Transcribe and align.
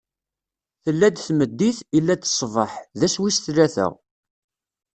Tella-d 0.83 1.17
tmeddit, 1.25 1.77
illa-d 1.97 2.23
ṣṣbeḥ: 2.31 2.71
d 2.99 3.01
ass 3.05 3.15
wis 3.21 3.37
tlata. 3.45 3.87